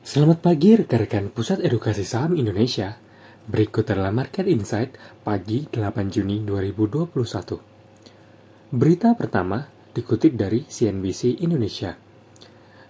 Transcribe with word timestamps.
Selamat 0.00 0.40
pagi 0.40 0.72
rekan-rekan 0.72 1.28
Pusat 1.28 1.60
Edukasi 1.60 2.08
Saham 2.08 2.32
Indonesia. 2.32 2.96
Berikut 3.44 3.84
adalah 3.84 4.08
Market 4.08 4.48
Insight 4.48 4.96
pagi 5.20 5.68
8 5.68 5.76
Juni 6.08 6.40
2021. 6.40 8.72
Berita 8.72 9.12
pertama 9.12 9.60
dikutip 9.92 10.40
dari 10.40 10.64
CNBC 10.64 11.44
Indonesia. 11.44 12.00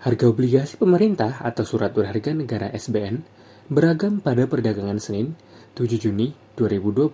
Harga 0.07 0.25
obligasi 0.31 0.79
pemerintah 0.79 1.43
atau 1.43 1.67
surat 1.67 1.91
berharga 1.91 2.31
negara 2.31 2.71
SBN 2.71 3.27
beragam 3.67 4.23
pada 4.23 4.47
perdagangan 4.47 5.03
Senin 5.03 5.35
7 5.75 5.91
Juni 5.99 6.31
2021. 6.55 7.11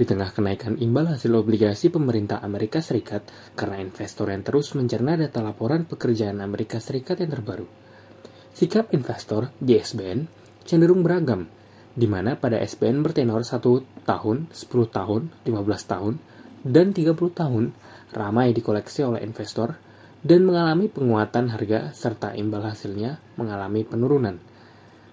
Di 0.00 0.08
tengah 0.08 0.32
kenaikan 0.32 0.80
imbal 0.80 1.12
hasil 1.12 1.36
obligasi 1.36 1.92
pemerintah 1.92 2.40
Amerika 2.40 2.80
Serikat 2.80 3.28
karena 3.52 3.76
investor 3.76 4.32
yang 4.32 4.40
terus 4.40 4.72
mencerna 4.72 5.20
data 5.20 5.44
laporan 5.44 5.84
pekerjaan 5.84 6.40
Amerika 6.40 6.80
Serikat 6.80 7.20
yang 7.20 7.36
terbaru. 7.36 7.89
Sikap 8.50 8.90
investor 8.90 9.54
di 9.62 9.78
SBN 9.78 10.26
cenderung 10.66 11.06
beragam, 11.06 11.46
di 11.94 12.10
mana 12.10 12.34
pada 12.34 12.58
SBN 12.58 13.02
bertenor 13.06 13.46
1 13.46 13.62
tahun, 14.06 14.50
10 14.50 14.90
tahun, 14.90 15.22
15 15.46 15.90
tahun, 15.90 16.14
dan 16.66 16.90
30 16.90 17.14
tahun 17.30 17.64
ramai 18.10 18.50
dikoleksi 18.50 19.06
oleh 19.06 19.22
investor 19.22 19.78
dan 20.20 20.44
mengalami 20.44 20.90
penguatan 20.90 21.48
harga 21.48 21.94
serta 21.96 22.36
imbal 22.36 22.66
hasilnya 22.66 23.22
mengalami 23.40 23.86
penurunan. 23.86 24.36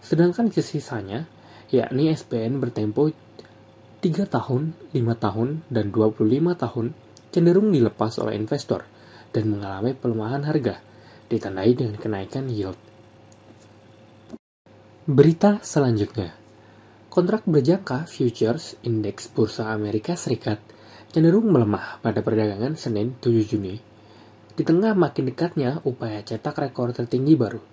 Sedangkan 0.03 0.51
sisanya, 0.51 1.29
yakni 1.71 2.11
SBN 2.11 2.59
bertempo 2.59 3.13
3 4.01 4.27
tahun, 4.27 4.73
5 4.91 5.23
tahun, 5.23 5.49
dan 5.71 5.93
25 5.93 6.25
tahun 6.57 6.85
cenderung 7.31 7.69
dilepas 7.69 8.17
oleh 8.17 8.33
investor 8.33 8.83
dan 9.29 9.51
mengalami 9.51 9.93
pelemahan 9.93 10.43
harga, 10.47 10.81
ditandai 11.29 11.71
dengan 11.75 11.95
kenaikan 12.01 12.49
yield. 12.49 12.86
Berita 15.07 15.63
selanjutnya. 15.63 16.35
Kontrak 17.07 17.47
berjangka 17.47 18.11
futures 18.11 18.75
indeks 18.83 19.31
Bursa 19.31 19.71
Amerika 19.71 20.19
Serikat 20.19 20.59
cenderung 21.15 21.47
melemah 21.47 22.03
pada 22.03 22.19
perdagangan 22.19 22.75
Senin 22.75 23.15
7 23.23 23.39
Juni. 23.47 23.79
Di 24.51 24.67
tengah 24.67 24.91
makin 24.99 25.31
dekatnya 25.31 25.79
upaya 25.87 26.19
cetak 26.27 26.59
rekor 26.59 26.91
tertinggi 26.91 27.39
baru. 27.39 27.63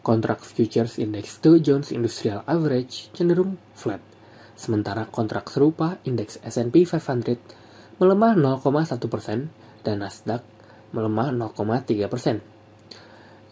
Kontrak 0.00 0.40
futures 0.40 0.96
indeks 0.96 1.44
Dow 1.44 1.60
Jones 1.60 1.92
Industrial 1.92 2.40
Average 2.48 3.12
cenderung 3.12 3.60
flat. 3.76 4.00
Sementara 4.56 5.04
kontrak 5.12 5.52
serupa 5.52 6.00
indeks 6.08 6.40
S&P 6.40 6.88
500 6.88 8.00
melemah 8.00 8.32
0,1% 8.32 9.84
dan 9.84 9.96
Nasdaq 10.00 10.40
melemah 10.96 11.36
0,3%. 11.36 12.40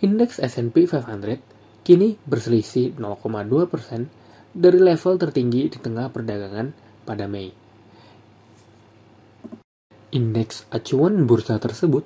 Indeks 0.08 0.40
S&P 0.40 0.88
500 0.88 1.59
kini 1.80 2.20
berselisih 2.28 2.96
0,2 2.96 3.70
persen 3.70 4.12
dari 4.50 4.78
level 4.82 5.14
tertinggi 5.16 5.70
di 5.70 5.78
tengah 5.78 6.10
perdagangan 6.10 6.74
pada 7.06 7.24
Mei. 7.30 7.54
Indeks 10.10 10.66
acuan 10.74 11.22
bursa 11.22 11.62
tersebut 11.62 12.02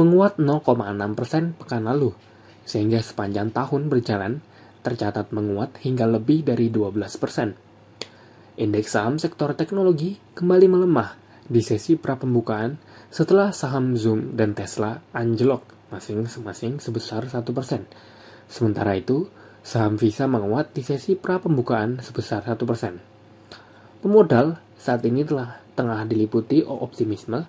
menguat 0.00 0.40
0,6 0.40 0.64
persen 1.12 1.52
pekan 1.54 1.84
lalu, 1.84 2.16
sehingga 2.64 3.04
sepanjang 3.04 3.52
tahun 3.52 3.92
berjalan 3.92 4.40
tercatat 4.80 5.30
menguat 5.30 5.76
hingga 5.84 6.08
lebih 6.08 6.44
dari 6.44 6.72
12 6.72 7.20
persen. 7.20 7.52
Indeks 8.56 8.96
saham 8.96 9.20
sektor 9.20 9.52
teknologi 9.52 10.16
kembali 10.32 10.66
melemah 10.72 11.10
di 11.44 11.60
sesi 11.60 12.00
pra-pembukaan 12.00 12.80
setelah 13.12 13.52
saham 13.52 13.92
Zoom 13.92 14.32
dan 14.34 14.56
Tesla 14.56 14.96
anjlok 15.12 15.92
masing-masing 15.92 16.80
sebesar 16.80 17.28
1 17.28 17.44
persen 17.52 17.84
Sementara 18.48 18.94
itu, 18.94 19.28
saham 19.64 19.96
Visa 19.96 20.28
menguat 20.28 20.76
di 20.76 20.84
sesi 20.84 21.16
pra 21.16 21.40
pembukaan 21.40 21.98
sebesar 22.04 22.44
1%. 22.44 24.04
Pemodal 24.04 24.60
saat 24.76 25.00
ini 25.08 25.24
telah 25.24 25.64
tengah 25.74 26.04
diliputi 26.04 26.60
optimisme 26.62 27.48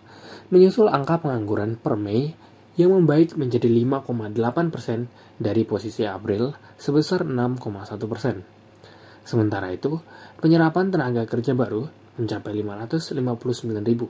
menyusul 0.50 0.88
angka 0.88 1.22
pengangguran 1.22 1.76
per 1.76 2.00
Mei 2.00 2.32
yang 2.76 2.92
membaik 2.92 3.36
menjadi 3.40 3.68
5,8% 3.72 5.40
dari 5.40 5.64
posisi 5.64 6.04
April 6.08 6.56
sebesar 6.76 7.24
6,1%. 7.28 9.26
Sementara 9.26 9.72
itu, 9.74 10.00
penyerapan 10.40 10.92
tenaga 10.94 11.24
kerja 11.26 11.56
baru 11.56 11.88
mencapai 12.20 12.52
559 12.56 13.84
ribu. 13.84 14.08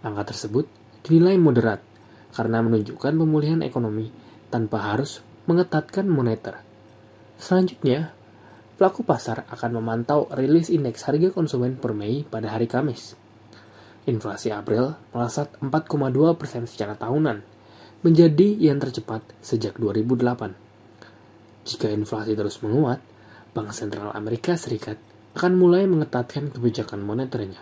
Angka 0.00 0.32
tersebut 0.32 0.64
dinilai 1.04 1.36
moderat 1.36 1.84
karena 2.32 2.62
menunjukkan 2.62 3.12
pemulihan 3.14 3.60
ekonomi 3.60 4.08
tanpa 4.48 4.94
harus 4.94 5.20
mengetatkan 5.48 6.04
moneter. 6.04 6.60
Selanjutnya, 7.40 8.12
pelaku 8.76 9.00
pasar 9.00 9.48
akan 9.48 9.80
memantau 9.80 10.28
rilis 10.36 10.68
indeks 10.68 11.08
harga 11.08 11.32
konsumen 11.32 11.80
per 11.80 11.96
Mei 11.96 12.24
pada 12.24 12.52
hari 12.52 12.68
Kamis. 12.68 13.16
Inflasi 14.04 14.52
April 14.52 14.96
melesat 15.16 15.56
4,2 15.60 16.36
persen 16.36 16.64
secara 16.68 16.96
tahunan, 16.96 17.40
menjadi 18.04 18.48
yang 18.56 18.80
tercepat 18.80 19.24
sejak 19.40 19.76
2008. 19.80 21.68
Jika 21.68 21.92
inflasi 21.92 22.32
terus 22.32 22.60
menguat, 22.64 23.00
Bank 23.52 23.76
Sentral 23.76 24.12
Amerika 24.16 24.56
Serikat 24.56 24.96
akan 25.36 25.52
mulai 25.56 25.84
mengetatkan 25.84 26.48
kebijakan 26.48 27.04
moneternya. 27.04 27.60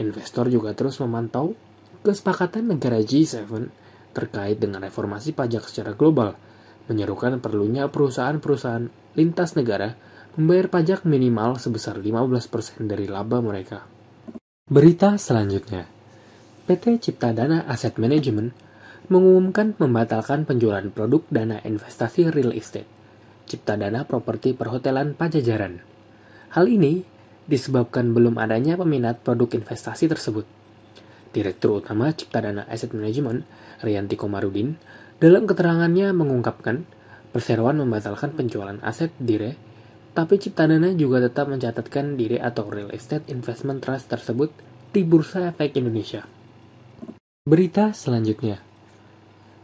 Investor 0.00 0.48
juga 0.48 0.72
terus 0.72 0.96
memantau 1.00 1.52
kesepakatan 2.00 2.72
negara 2.72 3.00
G7 3.04 3.44
terkait 4.16 4.56
dengan 4.56 4.80
reformasi 4.84 5.32
pajak 5.32 5.64
secara 5.68 5.96
global– 5.96 6.36
menyerukan 6.90 7.38
perlunya 7.38 7.86
perusahaan-perusahaan 7.86 8.90
lintas 9.14 9.54
negara 9.54 9.94
membayar 10.34 10.66
pajak 10.66 11.06
minimal 11.06 11.62
sebesar 11.62 12.02
15% 12.02 12.90
dari 12.90 13.06
laba 13.06 13.38
mereka. 13.38 13.86
Berita 14.66 15.14
selanjutnya. 15.14 15.86
PT 16.66 17.02
Cipta 17.02 17.34
Dana 17.34 17.66
Asset 17.66 17.98
Management 17.98 18.54
mengumumkan 19.10 19.74
membatalkan 19.74 20.46
penjualan 20.46 20.86
produk 20.86 21.26
dana 21.26 21.58
investasi 21.66 22.30
real 22.30 22.54
estate, 22.54 22.86
Cipta 23.50 23.74
Dana 23.74 24.06
Properti 24.06 24.54
Perhotelan 24.54 25.18
Pajajaran. 25.18 25.82
Hal 26.54 26.70
ini 26.70 27.02
disebabkan 27.50 28.14
belum 28.14 28.38
adanya 28.38 28.78
peminat 28.78 29.26
produk 29.26 29.50
investasi 29.58 30.06
tersebut. 30.06 30.46
Direktur 31.34 31.82
Utama 31.82 32.14
Cipta 32.14 32.38
Dana 32.38 32.62
Asset 32.70 32.94
Management, 32.94 33.42
Rianti 33.82 34.14
Komarudin, 34.14 34.78
dalam 35.20 35.44
keterangannya 35.44 36.16
mengungkapkan, 36.16 36.88
perseroan 37.36 37.76
membatalkan 37.76 38.32
penjualan 38.32 38.80
aset 38.80 39.12
dire, 39.20 39.52
tapi 40.16 40.40
Ciptadana 40.40 40.96
juga 40.96 41.20
tetap 41.20 41.52
mencatatkan 41.52 42.16
dire 42.16 42.40
atau 42.40 42.64
Real 42.66 42.88
Estate 42.88 43.28
Investment 43.28 43.84
Trust 43.84 44.08
tersebut 44.08 44.48
di 44.90 45.04
Bursa 45.04 45.52
Efek 45.52 45.76
Indonesia. 45.76 46.24
Berita 47.44 47.92
selanjutnya. 47.92 48.64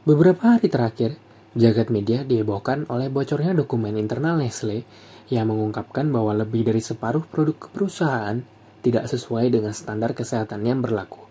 Beberapa 0.04 0.60
hari 0.60 0.68
terakhir, 0.68 1.16
jagat 1.56 1.88
media 1.88 2.20
dihebohkan 2.22 2.84
oleh 2.92 3.08
bocornya 3.08 3.56
dokumen 3.56 3.96
internal 3.96 4.36
Nestle 4.36 4.84
yang 5.32 5.48
mengungkapkan 5.48 6.06
bahwa 6.12 6.36
lebih 6.36 6.68
dari 6.68 6.84
separuh 6.84 7.24
produk 7.24 7.72
perusahaan 7.72 8.38
tidak 8.84 9.08
sesuai 9.08 9.50
dengan 9.50 9.72
standar 9.72 10.12
kesehatan 10.12 10.62
yang 10.68 10.84
berlaku. 10.84 11.24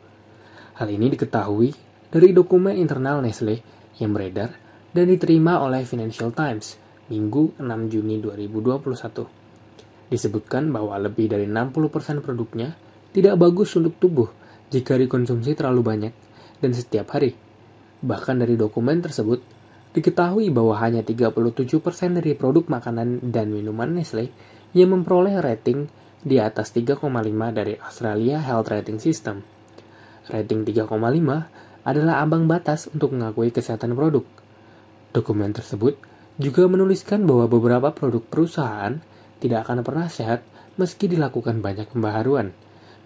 Hal 0.81 0.90
ini 0.90 1.14
diketahui 1.14 1.72
dari 2.09 2.35
dokumen 2.35 2.75
internal 2.75 3.22
Nestle 3.22 3.64
yang 4.00 4.12
beredar 4.16 4.56
dan 4.96 5.12
diterima 5.12 5.60
oleh 5.60 5.84
Financial 5.84 6.32
Times 6.32 6.80
Minggu 7.12 7.60
6 7.60 7.92
Juni 7.92 8.18
2021. 8.18 10.10
Disebutkan 10.10 10.70
bahwa 10.74 10.98
lebih 10.98 11.30
dari 11.30 11.46
60% 11.46 12.24
produknya 12.24 12.74
tidak 13.14 13.36
bagus 13.38 13.74
untuk 13.78 13.98
tubuh 13.98 14.30
jika 14.74 14.98
dikonsumsi 14.98 15.54
terlalu 15.54 15.82
banyak 15.82 16.14
dan 16.60 16.72
setiap 16.74 17.14
hari. 17.14 17.38
Bahkan 18.02 18.42
dari 18.42 18.58
dokumen 18.58 19.02
tersebut, 19.02 19.40
diketahui 19.96 20.52
bahwa 20.52 20.76
hanya 20.82 21.02
37% 21.02 22.20
dari 22.20 22.36
produk 22.36 22.68
makanan 22.68 23.32
dan 23.32 23.50
minuman 23.50 23.96
Nestle 23.96 24.30
yang 24.76 24.91
memperoleh 24.91 25.40
rating 25.40 25.88
di 26.26 26.41
atas 26.41 26.74
3,5 26.74 27.06
dari 27.53 27.78
Australia 27.80 28.41
Health 28.41 28.74
Rating 28.74 29.00
System. 29.00 29.46
Rating 30.26 30.66
3,5 30.66 31.75
adalah 31.85 32.26
ambang 32.26 32.49
batas 32.49 32.90
untuk 32.90 33.14
mengakui 33.14 33.53
kesehatan 33.53 33.93
produk. 33.93 34.26
Dokumen 35.14 35.53
tersebut 35.53 35.96
juga 36.35 36.67
menuliskan 36.67 37.23
bahwa 37.23 37.47
beberapa 37.47 37.93
produk 37.96 38.26
perusahaan 38.26 38.99
tidak 39.40 39.70
akan 39.70 39.85
pernah 39.85 40.09
sehat 40.09 40.43
meski 40.76 41.08
dilakukan 41.08 41.64
banyak 41.64 41.87
pembaharuan. 41.87 42.52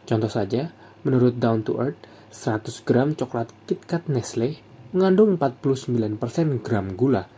Contoh 0.09 0.31
saja, 0.31 0.73
menurut 1.05 1.37
Down 1.37 1.61
to 1.61 1.77
Earth, 1.77 2.01
100 2.33 2.87
gram 2.87 3.13
coklat 3.13 3.53
KitKat 3.69 4.09
Nestle 4.09 4.57
mengandung 4.95 5.37
49% 5.37 6.65
gram 6.65 6.97
gula, 6.97 7.29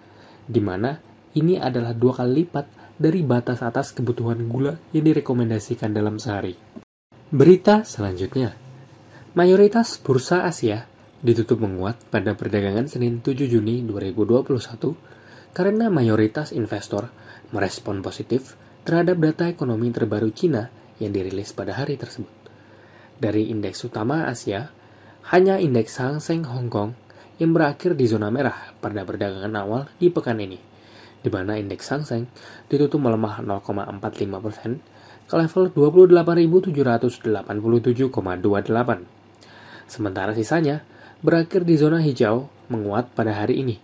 di 0.48 0.62
mana 0.64 0.96
ini 1.36 1.60
adalah 1.60 1.92
dua 1.92 2.24
kali 2.24 2.44
lipat 2.44 2.96
dari 2.96 3.26
batas 3.26 3.60
atas 3.60 3.92
kebutuhan 3.92 4.48
gula 4.48 4.78
yang 4.96 5.04
direkomendasikan 5.04 5.92
dalam 5.92 6.16
sehari. 6.16 6.56
Berita 7.32 7.84
selanjutnya, 7.84 8.56
mayoritas 9.36 10.00
bursa 10.00 10.48
Asia 10.48 10.88
ditutup 11.22 11.62
menguat 11.62 12.02
pada 12.10 12.34
perdagangan 12.34 12.90
Senin 12.90 13.22
7 13.22 13.46
Juni 13.46 13.86
2021 13.86 15.54
karena 15.54 15.94
mayoritas 15.94 16.50
investor 16.50 17.14
merespon 17.54 18.02
positif 18.02 18.58
terhadap 18.82 19.22
data 19.22 19.46
ekonomi 19.46 19.94
terbaru 19.94 20.34
Cina 20.34 20.74
yang 20.98 21.14
dirilis 21.14 21.54
pada 21.54 21.78
hari 21.78 21.94
tersebut. 21.98 22.30
Dari 23.22 23.54
indeks 23.54 23.86
utama 23.86 24.26
Asia, 24.26 24.74
hanya 25.30 25.62
indeks 25.62 26.02
Hang 26.02 26.18
Seng 26.18 26.42
Hong 26.50 26.74
Kong 26.74 26.98
yang 27.38 27.54
berakhir 27.54 27.94
di 27.94 28.10
zona 28.10 28.34
merah 28.34 28.74
pada 28.82 29.06
perdagangan 29.06 29.54
awal 29.62 29.86
di 30.02 30.10
pekan 30.10 30.42
ini, 30.42 30.58
di 31.22 31.30
mana 31.30 31.62
indeks 31.62 31.86
Hang 31.94 32.02
Seng 32.02 32.26
ditutup 32.66 32.98
melemah 32.98 33.46
0,45 33.46 34.42
persen 34.42 34.82
ke 35.30 35.38
level 35.38 35.70
28.787,28. 35.70 37.46
Sementara 39.86 40.34
sisanya 40.34 40.82
berakhir 41.22 41.62
di 41.62 41.78
zona 41.78 42.02
hijau 42.02 42.50
menguat 42.74 43.14
pada 43.14 43.38
hari 43.38 43.62
ini. 43.62 43.78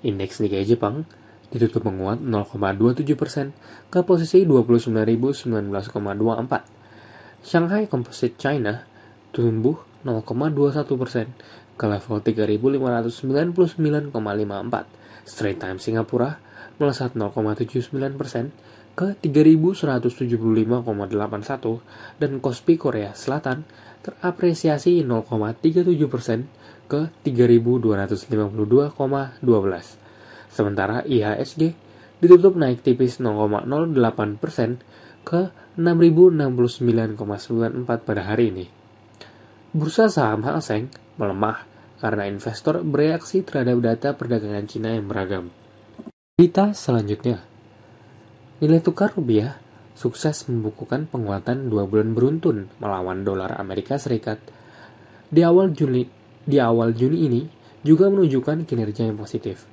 Indeks 0.00 0.40
Nikkei 0.40 0.64
Jepang 0.64 1.04
ditutup 1.52 1.84
menguat 1.84 2.24
0,27 2.24 3.04
persen 3.20 3.52
ke 3.92 4.00
posisi 4.00 4.48
29.019,24. 4.48 7.44
Shanghai 7.44 7.84
Composite 7.84 8.40
China 8.40 8.80
tumbuh 9.32 9.76
0,21 10.08 10.88
persen 10.96 11.28
ke 11.76 11.84
level 11.84 12.24
3.599,54. 12.24 14.08
Straight 15.28 15.60
Time 15.60 15.76
Singapura 15.76 16.40
melesat 16.80 17.12
0,79 17.12 17.92
persen 18.16 18.56
ke 18.96 19.20
3175,81 19.20 20.80
dan 22.20 22.40
Kospi 22.40 22.80
Korea 22.80 23.12
Selatan 23.12 23.68
terapresiasi 24.00 25.04
0,37 25.04 26.08
persen 26.08 26.48
ke 26.90 27.14
3252,12. 27.22 29.38
Sementara 30.50 31.06
IHSG 31.06 31.78
ditutup 32.18 32.58
naik 32.58 32.82
tipis 32.82 33.22
0,08 33.22 33.94
persen 34.42 34.82
ke 35.22 35.54
6069,94 35.78 37.14
pada 37.86 38.22
hari 38.26 38.50
ini. 38.50 38.66
Bursa 39.70 40.10
saham 40.10 40.42
Hang 40.42 40.58
Seng 40.58 40.90
melemah 41.14 41.62
karena 42.02 42.26
investor 42.26 42.82
bereaksi 42.82 43.46
terhadap 43.46 43.78
data 43.78 44.18
perdagangan 44.18 44.66
Cina 44.66 44.90
yang 44.90 45.06
beragam. 45.06 45.54
Berita 46.34 46.74
selanjutnya, 46.74 47.38
nilai 48.58 48.82
tukar 48.82 49.14
rupiah 49.14 49.62
sukses 49.94 50.48
membukukan 50.48 51.06
penguatan 51.06 51.68
dua 51.68 51.84
bulan 51.84 52.16
beruntun 52.16 52.72
melawan 52.80 53.22
dolar 53.22 53.60
Amerika 53.60 54.00
Serikat. 54.00 54.40
Di 55.30 55.44
awal 55.44 55.76
Juni, 55.76 56.19
di 56.44 56.56
awal 56.60 56.96
Juni 56.96 57.18
ini 57.28 57.42
juga 57.80 58.08
menunjukkan 58.12 58.68
kinerja 58.68 59.08
yang 59.08 59.16
positif. 59.16 59.64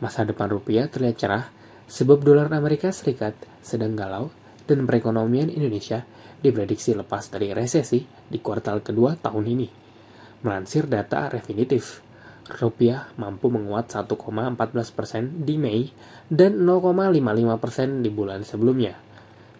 Masa 0.00 0.26
depan 0.26 0.50
rupiah 0.50 0.88
terlihat 0.88 1.16
cerah 1.16 1.44
sebab 1.88 2.24
dolar 2.24 2.48
Amerika 2.52 2.90
Serikat 2.90 3.36
sedang 3.60 3.94
galau 3.94 4.32
dan 4.64 4.84
perekonomian 4.88 5.52
Indonesia 5.52 6.04
diprediksi 6.42 6.92
lepas 6.96 7.30
dari 7.30 7.54
resesi 7.54 8.02
di 8.02 8.38
kuartal 8.42 8.82
kedua 8.82 9.14
tahun 9.14 9.44
ini. 9.46 9.68
Melansir 10.42 10.90
data 10.90 11.30
Refinitiv, 11.30 12.02
rupiah 12.58 13.14
mampu 13.14 13.46
menguat 13.46 13.94
1,14% 13.94 15.46
di 15.46 15.54
Mei 15.54 15.86
dan 16.26 16.58
0,55% 16.66 18.02
di 18.02 18.10
bulan 18.10 18.42
sebelumnya. 18.42 18.98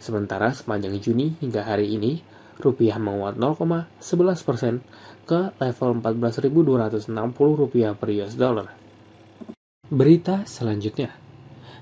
Sementara 0.02 0.50
sepanjang 0.50 0.98
Juni 0.98 1.38
hingga 1.38 1.62
hari 1.62 1.94
ini, 1.94 2.18
rupiah 2.62 2.96
menguat 3.02 3.34
0,11% 3.34 5.26
ke 5.26 5.40
level 5.58 5.90
14.260 5.98 7.10
rupiah 7.36 7.92
per 7.98 8.08
US 8.22 8.34
dollar. 8.38 8.70
Berita 9.90 10.46
selanjutnya, 10.46 11.12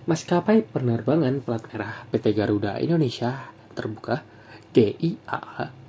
maskapai 0.08 0.64
penerbangan 0.64 1.44
plat 1.44 1.62
merah 1.70 2.08
PT 2.08 2.32
Garuda 2.32 2.80
Indonesia 2.80 3.52
terbuka 3.76 4.24
GIAA 4.72 5.80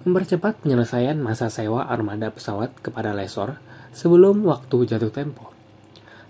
mempercepat 0.00 0.64
penyelesaian 0.64 1.20
masa 1.20 1.52
sewa 1.52 1.84
armada 1.84 2.32
pesawat 2.32 2.72
kepada 2.80 3.12
lesor 3.12 3.60
sebelum 3.92 4.40
waktu 4.48 4.88
jatuh 4.88 5.12
tempo. 5.12 5.52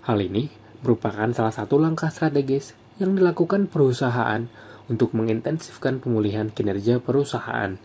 Hal 0.03 0.19
ini 0.19 0.51
merupakan 0.83 1.29
salah 1.31 1.55
satu 1.55 1.79
langkah 1.79 2.11
strategis 2.11 2.75
yang 2.99 3.15
dilakukan 3.15 3.71
perusahaan 3.71 4.43
untuk 4.91 5.15
mengintensifkan 5.15 6.03
pemulihan 6.03 6.51
kinerja 6.51 6.99
perusahaan. 6.99 7.79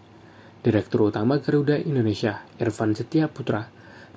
Direktur 0.64 1.12
Utama 1.12 1.40
Garuda 1.40 1.76
Indonesia, 1.76 2.44
Irfan 2.56 2.96
Setia 2.96 3.28
Putra, 3.28 3.68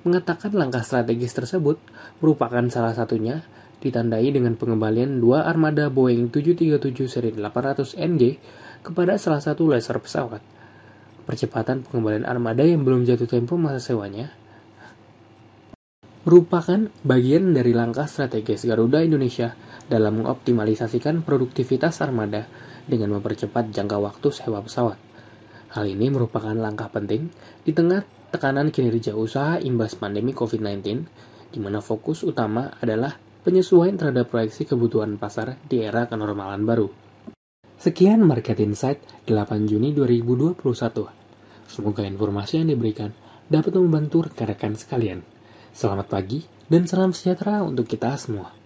mengatakan 0.04 0.56
langkah 0.56 0.80
strategis 0.80 1.36
tersebut 1.36 1.76
merupakan 2.24 2.64
salah 2.72 2.96
satunya 2.96 3.44
ditandai 3.80 4.28
dengan 4.28 4.56
pengembalian 4.56 5.20
dua 5.20 5.48
armada 5.48 5.88
Boeing 5.88 6.28
737 6.28 7.08
seri 7.08 7.30
800 7.32 7.96
NG 7.96 8.36
kepada 8.84 9.16
salah 9.16 9.40
satu 9.40 9.68
laser 9.68 9.96
pesawat 10.00 10.40
percepatan 11.24 11.84
pengembalian 11.84 12.28
armada 12.28 12.64
yang 12.64 12.84
belum 12.84 13.08
jatuh 13.08 13.28
tempo 13.28 13.56
masa 13.56 13.80
sewanya 13.80 14.32
merupakan 16.20 16.92
bagian 17.00 17.56
dari 17.56 17.72
langkah 17.72 18.04
strategis 18.04 18.68
Garuda 18.68 19.00
Indonesia 19.00 19.56
dalam 19.88 20.20
mengoptimalisasikan 20.20 21.24
produktivitas 21.24 22.04
armada 22.04 22.44
dengan 22.84 23.16
mempercepat 23.16 23.72
jangka 23.72 23.96
waktu 23.96 24.28
sewa 24.28 24.60
pesawat. 24.60 25.09
Hal 25.70 25.86
ini 25.86 26.10
merupakan 26.10 26.50
langkah 26.50 26.90
penting 26.90 27.30
di 27.62 27.70
tengah 27.70 28.02
tekanan 28.34 28.74
kinerja 28.74 29.14
usaha 29.14 29.62
imbas 29.62 29.94
pandemi 29.94 30.34
COVID-19, 30.34 30.82
di 31.50 31.58
mana 31.62 31.78
fokus 31.78 32.26
utama 32.26 32.74
adalah 32.82 33.14
penyesuaian 33.46 33.94
terhadap 33.94 34.30
proyeksi 34.30 34.66
kebutuhan 34.66 35.14
pasar 35.14 35.58
di 35.66 35.82
era 35.82 36.10
kenormalan 36.10 36.66
baru. 36.66 36.88
Sekian 37.80 38.20
Market 38.26 38.60
Insight 38.60 39.00
8 39.24 39.70
Juni 39.70 39.96
2021. 39.96 40.60
Semoga 41.70 42.02
informasi 42.04 42.60
yang 42.60 42.68
diberikan 42.74 43.14
dapat 43.48 43.72
membantu 43.78 44.28
rekan-rekan 44.28 44.76
sekalian. 44.76 45.24
Selamat 45.70 46.10
pagi 46.10 46.44
dan 46.66 46.84
salam 46.90 47.14
sejahtera 47.14 47.62
untuk 47.62 47.86
kita 47.86 48.18
semua. 48.18 48.59